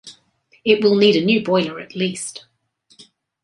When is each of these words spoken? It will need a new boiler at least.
It 0.65 0.83
will 0.83 0.95
need 0.97 1.15
a 1.15 1.23
new 1.23 1.43
boiler 1.43 1.79
at 1.79 1.95
least. 1.95 2.45